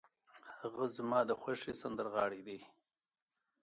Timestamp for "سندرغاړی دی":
1.81-2.59